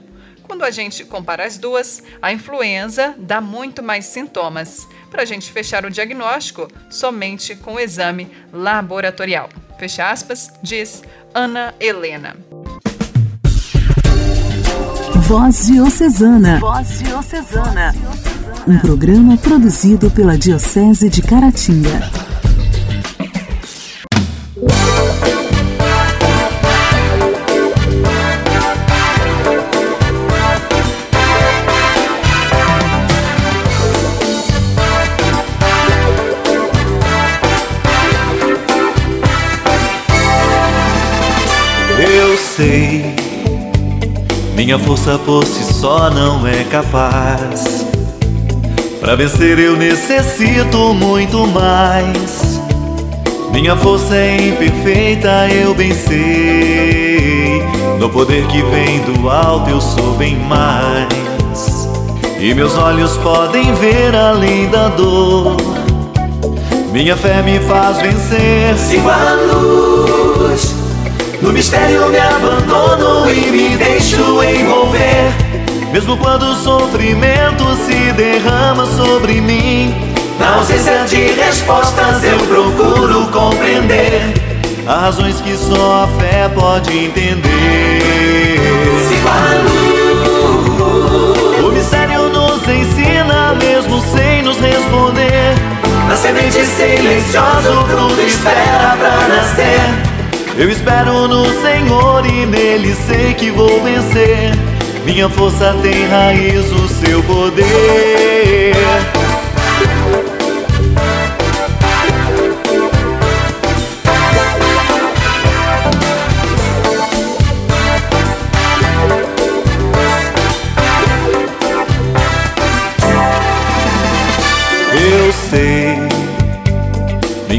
Quando 0.50 0.64
a 0.64 0.70
gente 0.70 1.04
compara 1.04 1.44
as 1.44 1.58
duas, 1.58 2.02
a 2.20 2.32
influenza 2.32 3.14
dá 3.18 3.40
muito 3.40 3.82
mais 3.82 4.06
sintomas. 4.06 4.86
Para 5.10 5.22
a 5.22 5.24
gente 5.24 5.50
fechar 5.50 5.84
o 5.84 5.90
diagnóstico, 5.90 6.68
somente 6.88 7.56
com 7.56 7.74
o 7.74 7.80
exame 7.80 8.30
laboratorial. 8.52 9.48
Fecha 9.78 10.10
aspas, 10.10 10.52
diz 10.62 11.02
Ana 11.34 11.74
Helena. 11.80 12.36
Voz 15.26 15.66
Diocesana. 15.66 16.58
Voz 16.58 16.98
Diocesana. 16.98 17.94
Um 18.66 18.78
programa 18.78 19.36
produzido 19.36 20.10
pela 20.10 20.36
Diocese 20.36 21.08
de 21.08 21.22
Caratinga. 21.22 22.29
Minha 44.60 44.78
força 44.78 45.18
por 45.24 45.46
si 45.46 45.64
só 45.64 46.10
não 46.10 46.46
é 46.46 46.64
capaz. 46.64 47.86
Para 49.00 49.16
vencer 49.16 49.58
eu 49.58 49.74
necessito 49.74 50.92
muito 50.92 51.46
mais. 51.46 52.60
Minha 53.50 53.74
força 53.74 54.14
é 54.14 54.48
imperfeita, 54.48 55.48
eu 55.48 55.74
bem 55.74 55.94
sei. 55.94 57.62
No 57.98 58.10
poder 58.10 58.46
que 58.48 58.60
vem 58.64 59.00
do 59.00 59.30
alto 59.30 59.70
eu 59.70 59.80
sou 59.80 60.12
bem 60.16 60.36
mais. 60.36 61.88
E 62.38 62.52
meus 62.52 62.76
olhos 62.76 63.16
podem 63.16 63.72
ver 63.76 64.14
além 64.14 64.68
da 64.68 64.88
dor. 64.88 65.56
Minha 66.92 67.16
fé 67.16 67.40
me 67.40 67.58
faz 67.60 67.96
vencer. 67.96 68.76
Sigo 68.76 69.08
a 69.08 69.32
luz 69.54 70.79
no 71.42 71.52
mistério 71.52 72.08
me 72.08 72.18
abandono 72.18 73.30
e 73.30 73.50
me 73.50 73.76
deixo 73.76 74.42
envolver. 74.42 75.32
Mesmo 75.92 76.16
quando 76.16 76.42
o 76.42 76.54
sofrimento 76.54 77.64
se 77.84 78.12
derrama 78.12 78.86
sobre 78.86 79.40
mim, 79.40 79.94
na 80.38 80.56
ausência 80.56 81.04
de 81.06 81.32
respostas 81.32 82.22
eu 82.22 82.38
procuro 82.38 83.26
compreender. 83.32 84.34
Há 84.86 85.00
razões 85.00 85.40
que 85.40 85.56
só 85.56 86.04
a 86.04 86.08
fé 86.20 86.48
pode 86.54 86.96
entender. 86.96 88.60
A 89.30 89.54
luz. 89.62 90.10
O 91.64 91.70
mistério 91.70 92.28
nos 92.30 92.66
ensina, 92.66 93.54
mesmo 93.54 94.00
sem 94.00 94.42
nos 94.42 94.58
responder. 94.58 95.54
Na 96.08 96.16
semente 96.16 96.64
silenciosa 96.64 97.70
o 97.70 97.86
fruto 97.86 98.20
espera 98.20 98.96
pra 98.98 99.28
nascer. 99.28 100.19
Eu 100.58 100.70
espero 100.70 101.28
no 101.28 101.44
Senhor 101.62 102.26
e 102.26 102.46
nele 102.46 102.94
sei 102.94 103.34
que 103.34 103.50
vou 103.50 103.82
vencer. 103.82 104.52
Minha 105.04 105.28
força 105.28 105.74
tem 105.82 106.06
raiz 106.06 106.70
no 106.70 106.88
seu 106.88 107.22
poder. 107.22 108.72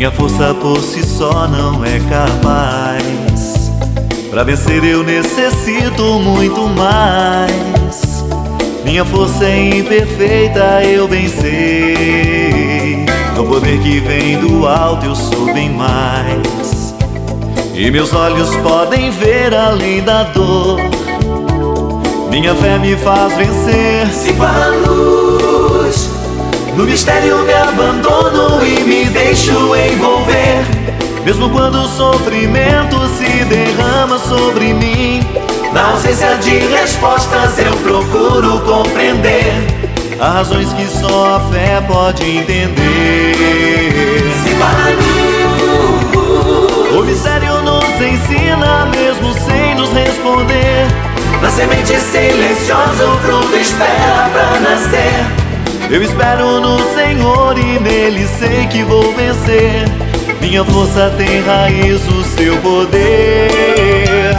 Minha 0.01 0.11
força 0.11 0.51
por 0.55 0.81
si 0.81 1.05
só 1.05 1.47
não 1.47 1.85
é 1.85 1.99
capaz. 2.09 3.71
Para 4.31 4.43
vencer 4.43 4.83
eu 4.83 5.03
necessito 5.03 6.01
muito 6.17 6.67
mais. 6.69 8.01
Minha 8.83 9.05
força 9.05 9.45
é 9.45 9.77
imperfeita, 9.77 10.81
eu 10.81 11.07
sei. 11.39 13.05
No 13.35 13.45
poder 13.45 13.79
que 13.79 13.99
vem 13.99 14.39
do 14.39 14.65
alto 14.65 15.05
eu 15.05 15.15
sou 15.15 15.53
bem 15.53 15.69
mais. 15.69 16.95
E 17.75 17.91
meus 17.91 18.11
olhos 18.11 18.55
podem 18.55 19.11
ver 19.11 19.53
além 19.53 20.01
da 20.01 20.23
dor. 20.23 20.79
Minha 22.31 22.55
fé 22.55 22.79
me 22.79 22.97
faz 22.97 23.37
vencer. 23.37 24.07
Sigo 24.07 24.41
a 24.41 24.67
luz, 24.67 25.50
no 26.75 26.85
mistério 26.85 27.39
me 27.39 27.53
abandono 27.53 28.65
e 28.65 28.81
me 28.83 29.05
deixo 29.05 29.51
envolver. 29.75 30.65
Mesmo 31.25 31.49
quando 31.49 31.75
o 31.83 31.87
sofrimento 31.87 32.97
se 33.17 33.45
derrama 33.45 34.17
sobre 34.19 34.73
mim, 34.73 35.21
Na 35.73 35.91
ausência 35.91 36.35
de 36.37 36.57
respostas 36.59 37.57
eu 37.59 37.71
procuro 37.77 38.59
compreender. 38.61 39.53
há 40.19 40.29
razões 40.31 40.73
que 40.73 40.85
só 40.87 41.37
a 41.37 41.39
fé 41.51 41.81
pode 41.87 42.23
entender. 42.23 43.35
O 46.97 47.03
mistério 47.03 47.61
nos 47.61 47.85
ensina, 48.01 48.85
mesmo 48.87 49.33
sem 49.45 49.75
nos 49.75 49.91
responder. 49.93 50.87
na 51.41 51.49
semente 51.49 51.97
silenciosa 51.99 53.05
o 53.07 53.17
fruto 53.19 53.55
espera 53.55 54.29
pra 54.33 54.59
nascer. 54.59 55.40
Eu 55.91 56.01
espero 56.01 56.61
no 56.61 56.79
Senhor 56.95 57.57
e 57.57 57.77
nele 57.77 58.25
sei 58.25 58.65
que 58.67 58.81
vou 58.81 59.13
vencer. 59.13 59.83
Minha 60.39 60.63
força 60.63 61.13
tem 61.17 61.41
raiz 61.41 62.05
no 62.05 62.23
seu 62.23 62.55
poder. 62.61 64.31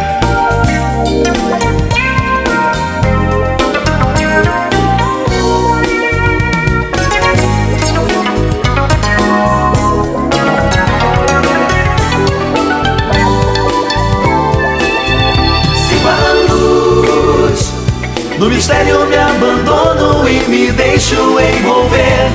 No 18.39 18.49
mistério 18.49 19.07
me 19.07 19.17
abandono 19.17 20.29
e 20.29 20.49
me 20.49 20.62
deixo 20.93 21.41
envolver. 21.41 22.31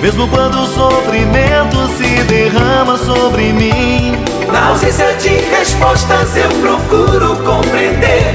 Mesmo 0.00 0.28
quando 0.28 0.60
o 0.60 0.66
sofrimento 0.66 1.88
se 1.96 2.22
derrama 2.24 2.96
sobre 2.96 3.52
mim, 3.52 4.12
Na 4.52 4.68
ausência 4.68 5.12
de 5.14 5.28
respostas 5.28 6.36
eu 6.36 6.48
procuro 6.60 7.36
compreender. 7.38 8.34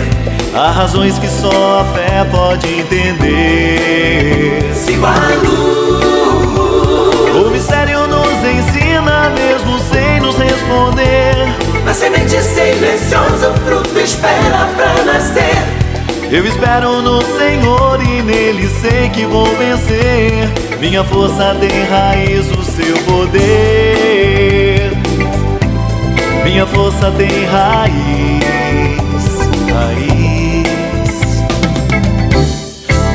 há 0.53 0.71
razões 0.71 1.17
que 1.17 1.27
só 1.27 1.79
a 1.79 1.85
fé 1.95 2.25
pode 2.29 2.67
entender. 2.79 4.69
Sigo 4.73 5.05
a 5.05 5.11
luz, 5.41 7.45
O 7.45 7.49
mistério 7.49 8.05
nos 8.07 8.43
ensina, 8.43 9.29
mesmo 9.29 9.79
sem 9.79 10.19
nos 10.19 10.35
responder. 10.37 11.47
na 11.85 11.93
semente 11.93 12.41
silenciosa 12.41 13.51
o 13.51 13.53
fruto 13.65 13.97
espera 13.99 14.67
pra 14.75 15.01
nascer. 15.05 15.80
Eu 16.31 16.47
espero 16.47 17.01
no 17.01 17.21
Senhor 17.21 18.01
e 18.01 18.21
nele 18.21 18.65
sei 18.65 19.09
que 19.09 19.25
vou 19.25 19.45
vencer. 19.57 20.49
Minha 20.79 21.03
força 21.03 21.53
tem 21.59 21.83
raiz 21.83 22.47
no 22.47 22.63
seu 22.63 22.97
poder. 23.03 24.93
Minha 26.45 26.65
força 26.67 27.11
tem 27.11 27.43
raiz, 27.47 28.45
raiz 29.73 30.63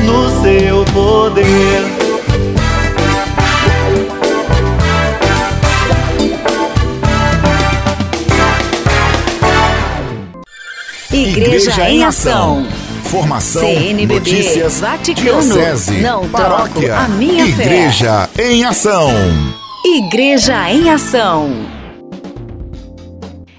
no 0.05 0.29
seu 0.43 0.85
poder. 0.93 1.87
Igreja, 11.11 11.89
em 11.89 12.03
Ação. 12.03 12.76
Formação, 13.07 13.61
CNBB, 13.61 14.15
notícias, 14.15 14.81
Vaticano, 14.81 15.41
diocese, 15.41 16.01
não 16.01 16.27
paróquia, 16.29 16.89
troco 16.89 17.03
a 17.05 17.07
minha 17.07 17.45
fé. 17.55 17.63
Igreja 17.63 18.29
em 18.37 18.65
Ação. 18.65 19.09
Igreja 19.85 20.69
em 20.69 20.89
Ação. 20.89 21.49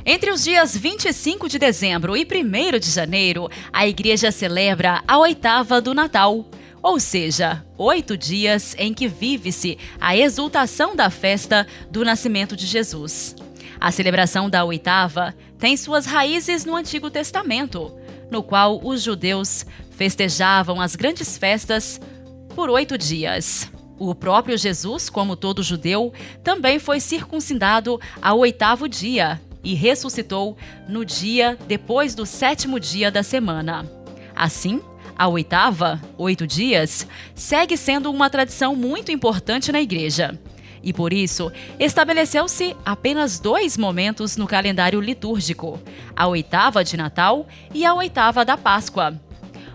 Entre 0.04 0.30
os 0.30 0.44
dias 0.44 0.76
25 0.76 1.48
de 1.48 1.58
dezembro 1.58 2.14
e 2.14 2.26
1 2.26 2.78
de 2.78 2.90
janeiro, 2.90 3.48
a 3.72 3.88
igreja 3.88 4.30
celebra 4.30 5.02
a 5.08 5.16
oitava 5.16 5.80
do 5.80 5.94
Natal, 5.94 6.44
ou 6.82 7.00
seja, 7.00 7.64
oito 7.78 8.18
dias 8.18 8.76
em 8.78 8.92
que 8.92 9.08
vive-se 9.08 9.78
a 9.98 10.14
exultação 10.14 10.94
da 10.94 11.08
festa 11.08 11.66
do 11.90 12.04
nascimento 12.04 12.54
de 12.54 12.66
Jesus. 12.66 13.34
A 13.80 13.90
celebração 13.90 14.50
da 14.50 14.62
oitava 14.62 15.34
tem 15.58 15.74
suas 15.74 16.04
raízes 16.04 16.66
no 16.66 16.76
Antigo 16.76 17.08
Testamento, 17.08 17.92
no 18.30 18.42
qual 18.42 18.80
os 18.82 19.02
judeus 19.02 19.64
festejavam 19.90 20.80
as 20.80 20.94
grandes 20.94 21.36
festas 21.36 22.00
por 22.54 22.70
oito 22.70 22.96
dias. 22.96 23.70
O 23.98 24.14
próprio 24.14 24.56
Jesus, 24.56 25.10
como 25.10 25.34
todo 25.34 25.62
judeu, 25.62 26.12
também 26.44 26.78
foi 26.78 27.00
circuncidado 27.00 28.00
ao 28.22 28.38
oitavo 28.38 28.88
dia 28.88 29.40
e 29.62 29.74
ressuscitou 29.74 30.56
no 30.88 31.04
dia 31.04 31.58
depois 31.66 32.14
do 32.14 32.24
sétimo 32.24 32.78
dia 32.78 33.10
da 33.10 33.22
semana. 33.22 33.84
Assim, 34.36 34.80
a 35.16 35.26
oitava, 35.26 36.00
oito 36.16 36.46
dias, 36.46 37.08
segue 37.34 37.76
sendo 37.76 38.08
uma 38.08 38.30
tradição 38.30 38.76
muito 38.76 39.10
importante 39.10 39.72
na 39.72 39.80
igreja. 39.80 40.38
E 40.82 40.92
por 40.92 41.12
isso, 41.12 41.50
estabeleceu-se 41.78 42.76
apenas 42.84 43.38
dois 43.38 43.76
momentos 43.76 44.36
no 44.36 44.46
calendário 44.46 45.00
litúrgico: 45.00 45.80
a 46.14 46.26
oitava 46.26 46.84
de 46.84 46.96
Natal 46.96 47.46
e 47.74 47.84
a 47.84 47.94
oitava 47.94 48.44
da 48.44 48.56
Páscoa. 48.56 49.18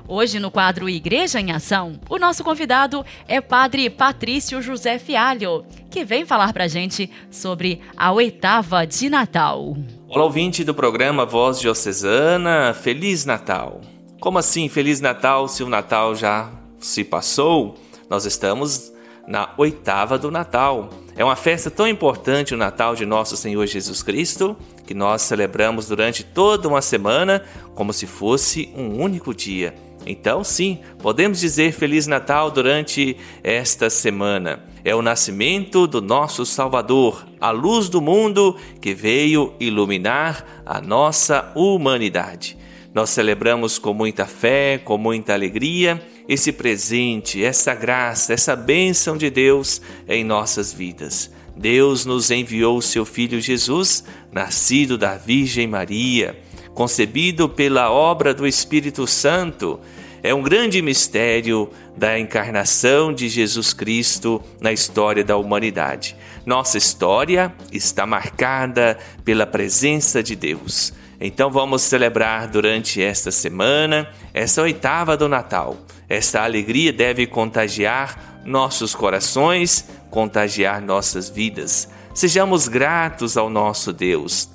Hoje, 0.08 0.38
no 0.38 0.52
quadro 0.52 0.90
Igreja 0.90 1.40
em 1.40 1.52
Ação, 1.52 2.00
o 2.10 2.18
nosso 2.18 2.44
convidado 2.44 3.06
é 3.26 3.40
Padre 3.40 3.90
Patrício 3.90 4.62
José 4.62 5.00
Fialho, 5.00 5.66
que 5.90 6.04
vem 6.04 6.26
falar 6.26 6.52
pra 6.52 6.68
gente 6.68 7.10
sobre 7.32 7.80
a 7.96 8.12
oitava 8.12 8.86
de 8.86 9.10
Natal. 9.10 9.78
Olá, 10.10 10.26
ouvinte 10.26 10.64
do 10.64 10.74
programa 10.74 11.26
Voz 11.26 11.60
Diocesana, 11.60 12.74
Feliz 12.74 13.26
Natal. 13.26 13.80
Como 14.20 14.38
assim 14.38 14.70
Feliz 14.70 15.02
Natal 15.02 15.48
se 15.48 15.64
o 15.64 15.70
Natal 15.70 16.16
já 16.16 16.52
se 16.80 17.04
passou? 17.04 17.76
Nós 18.10 18.26
estamos 18.26 18.93
na 19.28 19.54
oitava 19.58 20.18
do 20.18 20.30
Natal. 20.30 20.90
É 21.16 21.24
uma 21.24 21.36
festa 21.36 21.70
tão 21.70 21.88
importante 21.88 22.54
o 22.54 22.58
Natal 22.58 22.96
de 22.96 23.06
nosso 23.06 23.38
Senhor 23.38 23.66
Jesus 23.66 24.02
Cristo 24.02 24.58
que 24.86 24.94
nós 24.94 25.22
celebramos 25.22 25.88
durante 25.88 26.24
toda 26.24 26.68
uma 26.68 26.82
semana 26.82 27.44
como 27.76 27.94
se 27.94 28.06
fosse 28.06 28.70
um 28.76 29.02
único 29.02 29.34
dia. 29.34 29.74
Então, 30.06 30.44
sim, 30.44 30.80
podemos 31.00 31.40
dizer 31.40 31.72
Feliz 31.72 32.08
Natal 32.08 32.52
durante 32.52 33.16
esta 33.42 33.90
semana. 33.90 34.64
É 34.84 34.94
o 34.94 35.02
nascimento 35.02 35.88
do 35.88 36.02
nosso 36.02 36.46
Salvador, 36.46 37.26
a 37.40 37.52
luz 37.52 37.88
do 37.88 38.02
mundo 38.02 38.58
que 38.82 38.94
veio 38.94 39.54
iluminar 39.60 40.46
a 40.66 40.82
nossa 40.82 41.52
humanidade. 41.56 42.58
Nós 42.94 43.10
celebramos 43.12 43.80
com 43.80 43.94
muita 43.94 44.26
fé, 44.26 44.78
com 44.78 44.98
muita 44.98 45.34
alegria, 45.34 46.02
esse 46.28 46.52
presente, 46.52 47.44
essa 47.44 47.74
graça, 47.74 48.34
essa 48.34 48.56
bênção 48.56 49.18
de 49.18 49.30
Deus 49.30 49.82
em 50.08 50.24
nossas 50.24 50.72
vidas. 50.74 51.32
Deus 51.56 52.06
nos 52.06 52.32
enviou 52.32 52.78
o 52.78 52.82
seu 52.82 53.06
Filho 53.06 53.40
Jesus, 53.40 54.04
nascido 54.32 54.98
da 54.98 55.16
Virgem 55.16 55.68
Maria, 55.68 56.40
concebido 56.74 57.48
pela 57.48 57.92
obra 57.92 58.34
do 58.34 58.48
Espírito 58.48 59.06
Santo, 59.06 59.80
É 60.26 60.34
um 60.34 60.42
grande 60.42 60.82
mistério 60.82 61.70
da 61.98 62.18
encarnação 62.18 63.14
de 63.14 63.28
Jesus 63.28 63.74
Cristo 63.74 64.42
na 64.62 64.72
história 64.72 65.22
da 65.22 65.36
humanidade. 65.36 66.16
Nossa 66.46 66.78
história 66.78 67.54
está 67.74 68.06
marcada 68.06 68.98
pela 69.26 69.46
presença 69.46 70.24
de 70.24 70.34
Deus. 70.34 70.94
Então 71.26 71.50
vamos 71.50 71.84
celebrar 71.84 72.50
durante 72.50 73.02
esta 73.02 73.32
semana 73.32 74.10
essa 74.34 74.62
oitava 74.62 75.16
do 75.16 75.30
Natal. 75.30 75.78
Esta 76.10 76.44
alegria 76.44 76.92
deve 76.92 77.26
contagiar 77.26 78.42
nossos 78.44 78.94
corações, 78.94 79.88
contagiar 80.12 80.82
nossas 80.82 81.30
vidas. 81.30 81.88
Sejamos 82.14 82.68
gratos 82.68 83.38
ao 83.38 83.50
nosso 83.50 83.94
Deus 83.94 84.50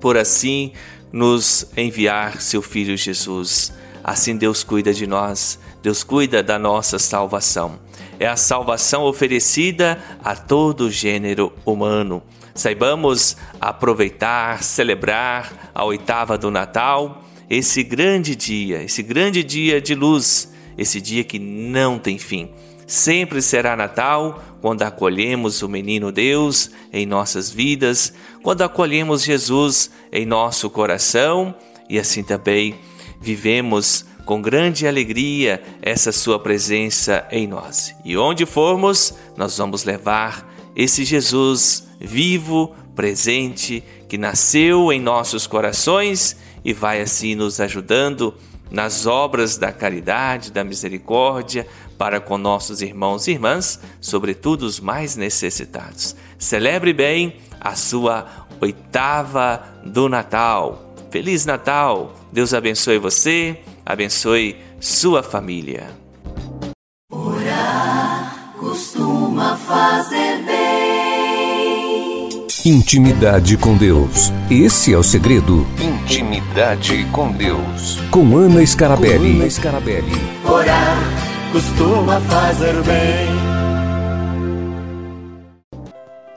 por 0.00 0.16
assim 0.16 0.72
nos 1.12 1.64
enviar 1.76 2.42
seu 2.42 2.60
filho 2.60 2.96
Jesus. 2.96 3.72
Assim 4.02 4.36
Deus 4.36 4.64
cuida 4.64 4.92
de 4.92 5.06
nós, 5.06 5.60
Deus 5.80 6.02
cuida 6.02 6.42
da 6.42 6.58
nossa 6.58 6.98
salvação. 6.98 7.78
É 8.18 8.26
a 8.26 8.36
salvação 8.36 9.04
oferecida 9.04 10.02
a 10.24 10.34
todo 10.34 10.90
gênero 10.90 11.52
humano. 11.64 12.20
Saibamos 12.54 13.36
aproveitar, 13.60 14.62
celebrar 14.62 15.70
a 15.74 15.84
oitava 15.84 16.38
do 16.38 16.50
Natal, 16.50 17.24
esse 17.50 17.82
grande 17.82 18.36
dia, 18.36 18.82
esse 18.82 19.02
grande 19.02 19.42
dia 19.42 19.80
de 19.80 19.94
luz, 19.94 20.52
esse 20.78 21.00
dia 21.00 21.24
que 21.24 21.38
não 21.38 21.98
tem 21.98 22.16
fim. 22.16 22.50
Sempre 22.86 23.40
será 23.42 23.74
Natal 23.74 24.42
quando 24.60 24.82
acolhemos 24.82 25.62
o 25.62 25.68
menino 25.68 26.12
Deus 26.12 26.70
em 26.92 27.06
nossas 27.06 27.50
vidas, 27.50 28.14
quando 28.42 28.62
acolhemos 28.62 29.24
Jesus 29.24 29.90
em 30.12 30.24
nosso 30.24 30.70
coração 30.70 31.54
e 31.88 31.98
assim 31.98 32.22
também 32.22 32.74
vivemos 33.20 34.04
com 34.24 34.40
grande 34.40 34.86
alegria 34.86 35.62
essa 35.82 36.12
sua 36.12 36.38
presença 36.38 37.26
em 37.30 37.46
nós. 37.46 37.94
E 38.04 38.16
onde 38.16 38.46
formos, 38.46 39.14
nós 39.36 39.58
vamos 39.58 39.84
levar 39.84 40.50
esse 40.74 41.04
Jesus 41.04 41.86
vivo, 42.04 42.74
presente, 42.94 43.82
que 44.08 44.18
nasceu 44.18 44.92
em 44.92 45.00
nossos 45.00 45.46
corações 45.46 46.36
e 46.64 46.72
vai 46.72 47.00
assim 47.00 47.34
nos 47.34 47.60
ajudando 47.60 48.34
nas 48.70 49.06
obras 49.06 49.56
da 49.56 49.72
caridade, 49.72 50.50
da 50.50 50.64
misericórdia 50.64 51.66
para 51.98 52.20
com 52.20 52.36
nossos 52.36 52.82
irmãos 52.82 53.28
e 53.28 53.32
irmãs, 53.32 53.80
sobretudo 54.00 54.62
os 54.62 54.80
mais 54.80 55.16
necessitados. 55.16 56.16
Celebre 56.38 56.92
bem 56.92 57.36
a 57.60 57.74
sua 57.74 58.26
oitava 58.60 59.62
do 59.84 60.08
Natal. 60.08 60.94
Feliz 61.10 61.46
Natal! 61.46 62.14
Deus 62.32 62.52
abençoe 62.52 62.98
você, 62.98 63.60
abençoe 63.86 64.56
sua 64.80 65.22
família. 65.22 65.88
Orar 67.12 68.54
costuma 68.58 69.56
fazer 69.56 70.42
bem. 70.42 70.63
Intimidade 72.66 73.58
com 73.58 73.76
Deus. 73.76 74.32
Esse 74.50 74.94
é 74.94 74.96
o 74.96 75.02
segredo. 75.02 75.66
Intimidade 75.78 77.04
com 77.12 77.30
Deus. 77.30 78.00
Com 78.10 78.34
Ana 78.38 78.64
Scarabelli. 78.64 79.34
Com 79.34 79.40
Ana 79.40 79.50
Scarabelli. 79.50 80.12
Orar 80.50 80.96
costuma 81.52 82.18
fazer 82.22 82.72
bem. 82.84 83.28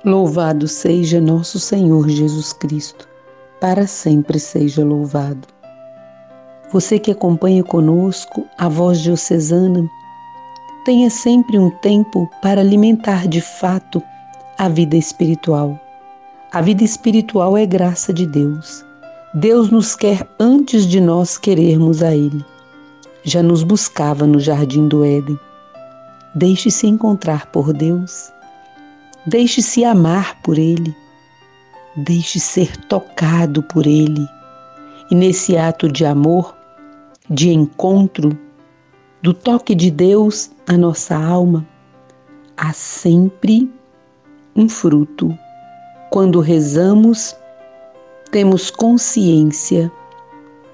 Louvado 0.03 0.67
seja 0.67 1.21
nosso 1.21 1.61
Senhor 1.61 2.09
Jesus 2.09 2.51
Cristo, 2.51 3.07
para 3.61 3.87
sempre 3.87 4.37
seja 4.37 4.83
louvado. 4.83 5.47
Você 6.73 6.99
que 6.99 7.11
acompanha 7.11 7.63
conosco 7.63 8.45
a 8.57 8.67
voz 8.67 8.99
diocesana, 8.99 9.89
tenha 10.83 11.09
sempre 11.09 11.57
um 11.57 11.69
tempo 11.69 12.29
para 12.41 12.59
alimentar 12.59 13.29
de 13.29 13.39
fato 13.39 14.03
a 14.57 14.67
vida 14.67 14.97
espiritual. 14.97 15.86
A 16.57 16.61
vida 16.61 16.83
espiritual 16.83 17.55
é 17.55 17.67
graça 17.67 18.11
de 18.11 18.25
Deus. 18.25 18.83
Deus 19.31 19.69
nos 19.69 19.95
quer 19.95 20.27
antes 20.39 20.87
de 20.87 20.99
nós 20.99 21.37
querermos 21.37 22.01
a 22.01 22.15
Ele. 22.15 22.43
Já 23.21 23.43
nos 23.43 23.61
buscava 23.61 24.25
no 24.25 24.39
jardim 24.39 24.87
do 24.87 25.05
Éden. 25.05 25.39
Deixe-se 26.33 26.87
encontrar 26.87 27.45
por 27.51 27.71
Deus. 27.71 28.33
Deixe-se 29.27 29.85
amar 29.85 30.41
por 30.41 30.57
Ele. 30.57 30.95
Deixe 31.95 32.39
ser 32.39 32.75
tocado 32.87 33.61
por 33.61 33.85
Ele. 33.85 34.27
E 35.11 35.13
nesse 35.13 35.55
ato 35.55 35.87
de 35.87 36.07
amor, 36.07 36.57
de 37.29 37.51
encontro, 37.51 38.35
do 39.21 39.31
toque 39.31 39.75
de 39.75 39.91
Deus 39.91 40.49
na 40.67 40.75
nossa 40.75 41.15
alma, 41.15 41.63
há 42.57 42.73
sempre 42.73 43.71
um 44.55 44.67
fruto. 44.67 45.37
Quando 46.09 46.39
rezamos, 46.39 47.35
temos 48.31 48.71
consciência 48.71 49.91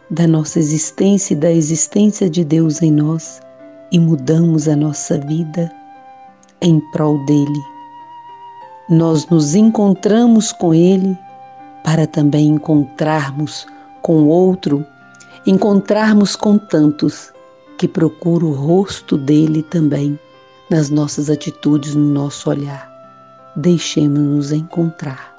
da 0.10 0.28
nossa 0.28 0.60
existência 0.60 1.34
e 1.34 1.38
da 1.38 1.52
existência 1.52 2.30
de 2.30 2.44
Deus 2.44 2.82
em 2.82 2.92
nós 2.92 3.42
e 3.92 4.00
mudamos 4.00 4.68
a 4.68 4.76
nossa 4.76 5.18
vida 5.20 5.72
em 6.62 6.80
prol 6.92 7.24
dele. 7.26 7.62
Nós 8.90 9.28
nos 9.28 9.56
encontramos 9.56 10.52
com 10.52 10.74
ele 10.74 11.18
para 11.84 12.06
também 12.06 12.48
encontrarmos 12.48 13.66
com 14.02 14.28
outro 14.28 14.86
encontrarmos 15.46 16.36
com 16.36 16.58
tantos 16.58 17.34
que 17.78 17.88
procuram 17.88 18.48
o 18.48 18.54
rosto 18.54 19.18
dele 19.18 19.62
também 19.64 20.18
nas 20.70 20.90
nossas 20.90 21.30
atitudes, 21.30 21.96
no 21.96 22.06
nosso 22.06 22.50
olhar. 22.50 22.93
Deixemos-nos 23.56 24.52
encontrar. 24.52 25.34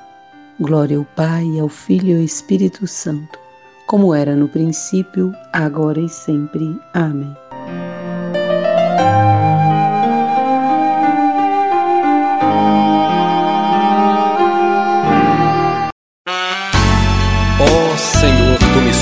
Glória 0.60 0.98
ao 0.98 1.04
Pai, 1.04 1.58
ao 1.58 1.68
Filho 1.68 2.10
e 2.10 2.14
ao 2.14 2.22
Espírito 2.22 2.86
Santo, 2.86 3.38
como 3.86 4.14
era 4.14 4.36
no 4.36 4.48
princípio, 4.48 5.34
agora 5.52 6.00
e 6.00 6.08
sempre. 6.08 6.78
Amém. 6.92 7.34
Ó 17.60 17.96
Senhor, 17.96 18.58
tu 18.58 18.80
me 18.80 18.94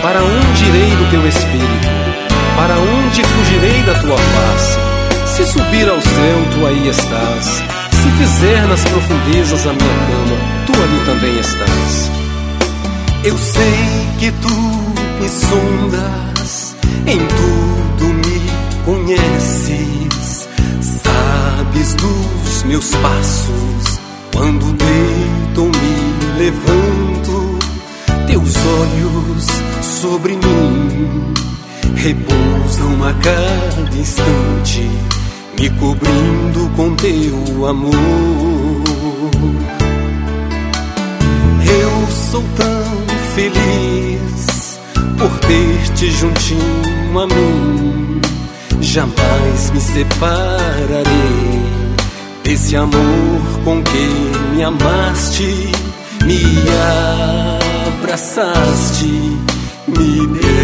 para 0.00 0.22
onde 0.22 0.64
irei 0.64 0.90
do 0.90 1.10
teu 1.10 1.26
espírito? 1.26 1.88
Para 2.56 2.78
onde 2.78 3.24
fugirei 3.24 3.82
da 3.82 3.94
tua 4.00 4.16
face? 4.16 4.78
Se 5.26 5.44
subir 5.44 5.88
ao 5.88 6.00
céu, 6.00 6.38
tu 6.52 6.66
aí 6.66 6.88
estás. 6.88 7.77
Se 8.02 8.10
fizer 8.10 8.66
nas 8.68 8.84
profundezas 8.84 9.66
a 9.66 9.72
minha 9.72 9.98
cama, 10.06 10.36
tu 10.66 10.72
ali 10.72 11.00
também 11.06 11.38
estás. 11.40 12.10
Eu 13.24 13.36
sei 13.36 14.08
que 14.18 14.30
tu 14.32 14.54
me 15.20 15.28
sondas, 15.28 16.76
em 17.06 17.18
tudo 17.18 18.04
me 18.14 18.40
conheces. 18.84 20.48
Sabes 20.80 21.94
dos 21.94 22.62
meus 22.64 22.90
passos, 22.96 24.00
quando 24.32 24.72
deito 24.72 25.64
me 25.64 26.38
levanto. 26.38 27.58
Teus 28.26 28.54
olhos 28.56 29.46
sobre 30.00 30.34
mim 30.34 31.34
repousam 31.96 33.04
a 33.04 33.12
cada 33.14 33.96
instante, 33.96 34.88
me 35.58 35.70
cobrindo 35.70 36.70
com 36.76 36.94
teu 36.94 37.66
amor. 37.66 37.92
Eu 41.80 42.06
sou 42.30 42.44
tão 42.56 43.06
feliz 43.34 44.78
por 45.18 45.30
ter-te 45.40 46.10
juntinho 46.12 47.18
a 47.18 47.26
mim, 47.26 48.20
jamais 48.80 49.70
me 49.70 49.80
separarei 49.80 51.02
desse 52.44 52.76
amor 52.76 53.42
com 53.64 53.82
que 53.82 54.54
me 54.54 54.62
amaste, 54.62 55.72
me 56.24 56.40
abraçaste 57.98 59.38
me 59.88 60.26
perdoaste, 60.26 60.57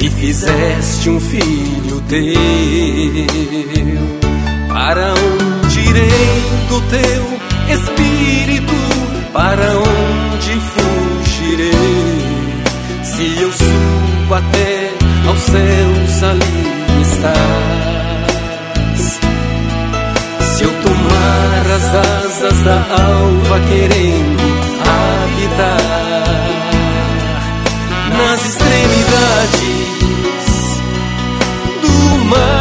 me 0.00 0.08
fizeste 0.10 1.10
um 1.10 1.20
filho 1.20 2.00
teu. 2.08 2.18
Para 4.68 5.12
onde 5.12 5.80
irei 5.80 6.42
do 6.68 6.80
teu 6.82 7.24
espírito? 7.74 8.74
Para 9.32 9.76
onde 9.76 10.60
fugirei? 10.72 11.72
Se 13.02 13.42
eu 13.42 13.52
subo 13.52 14.34
até 14.34 14.92
aos 15.26 15.40
céus, 15.40 16.22
ali 16.22 17.02
estás. 17.02 18.38
Se 20.54 20.64
eu 20.64 20.70
tomar 20.82 21.66
as 21.74 21.94
asas 21.94 22.62
da 22.62 22.76
alva 22.76 23.60
querendo 23.68 24.42
habitar 24.80 25.98
nas 28.16 28.44
extremidades 28.46 29.77
do 32.30 32.57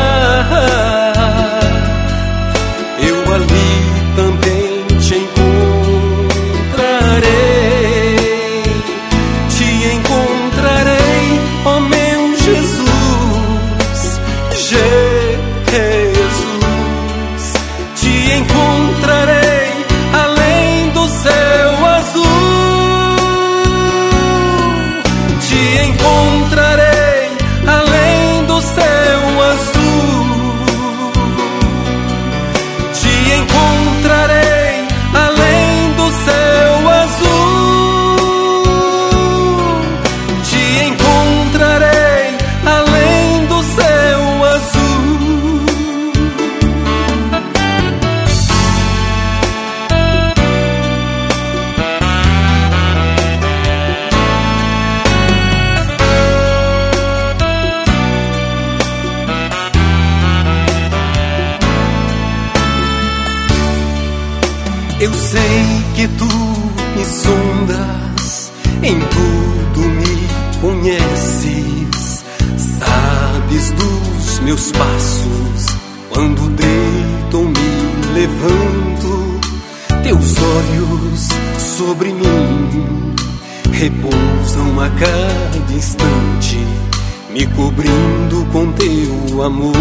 amor. 89.48 89.74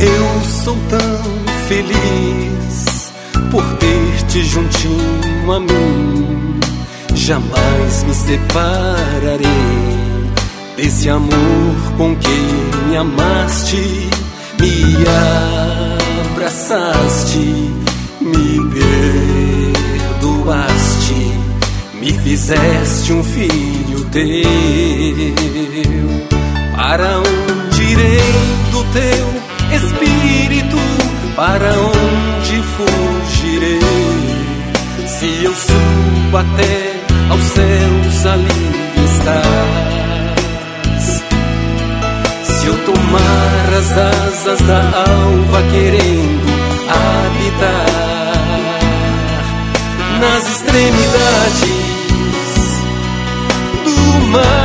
Eu 0.00 0.44
sou 0.64 0.76
tão 0.90 1.22
feliz 1.66 3.12
por 3.50 3.64
ter-te 3.78 4.44
juntinho 4.44 5.52
a 5.52 5.60
mim. 5.60 6.60
Jamais 7.14 8.04
me 8.04 8.14
separarei 8.14 9.40
desse 10.76 11.08
amor 11.08 11.92
com 11.96 12.14
quem 12.16 12.48
me 12.88 12.96
amaste, 12.98 14.10
me 14.60 14.94
abraçaste, 16.34 17.38
me 18.20 18.60
perdoaste, 20.20 20.73
me 22.04 22.12
fizeste 22.18 23.12
um 23.14 23.24
filho 23.24 24.04
teu. 24.10 24.22
Para 26.76 27.18
onde 27.18 27.82
irei 27.82 28.20
do 28.70 28.84
teu 28.92 29.26
Espírito, 29.74 30.76
para 31.34 31.70
onde 31.80 32.62
fugirei? 32.76 33.80
Se 35.06 35.44
eu 35.44 35.54
subo 35.54 36.36
até 36.36 36.92
aos 37.30 37.42
céus, 37.42 38.26
ali 38.26 38.70
estás. 39.06 39.64
Se 42.42 42.66
eu 42.66 42.76
tomar 42.84 43.78
as 43.78 43.90
asas 43.96 44.60
da 44.66 44.80
alva, 44.80 45.62
querendo 45.70 46.52
habitar 46.90 48.04
nas 50.20 50.48
extremidades 50.48 51.83
do 54.34 54.63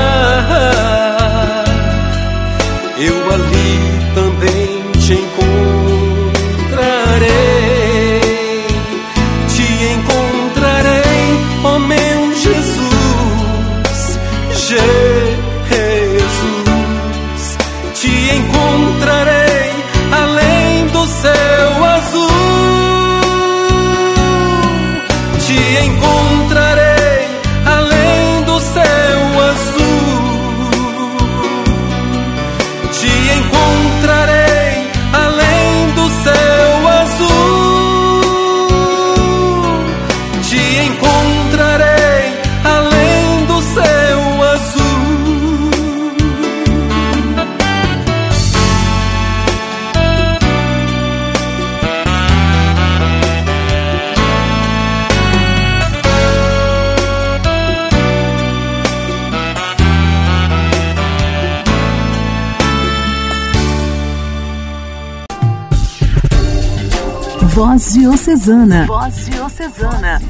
Voz 67.49 67.93
Diocesana. 67.93 68.85
Voz 68.85 69.25
Diocesana. 69.25 70.21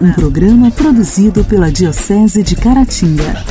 Um 0.00 0.10
programa 0.12 0.70
produzido 0.70 1.44
pela 1.44 1.70
Diocese 1.70 2.42
de 2.42 2.56
Caratinga. 2.56 3.44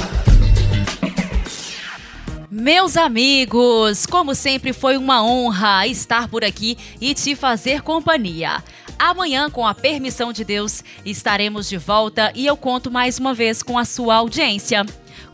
Meus 2.50 2.98
amigos, 2.98 4.08
como 4.08 4.34
sempre 4.34 4.74
foi 4.74 4.98
uma 4.98 5.24
honra 5.24 5.86
estar 5.86 6.28
por 6.28 6.44
aqui 6.44 6.78
e 7.00 7.14
te 7.14 7.36
fazer 7.36 7.84
companhia. 7.84 8.64
Amanhã, 8.98 9.52
com 9.52 9.68
a 9.68 9.76
permissão 9.76 10.34
de 10.34 10.44
Deus, 10.44 10.84
estaremos 11.06 11.70
de 11.70 11.78
volta 11.78 12.32
e 12.34 12.46
eu 12.46 12.58
conto 12.58 12.90
mais 12.90 13.20
uma 13.20 13.36
vez 13.36 13.62
com 13.62 13.78
a 13.78 13.86
sua 13.86 14.16
audiência. 14.16 14.84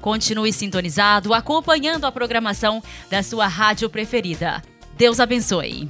Continue 0.01 0.51
sintonizado, 0.51 1.33
acompanhando 1.33 2.05
a 2.05 2.11
programação 2.11 2.83
da 3.09 3.23
sua 3.23 3.47
rádio 3.47 3.89
preferida. 3.89 4.61
Deus 4.97 5.19
abençoe. 5.19 5.89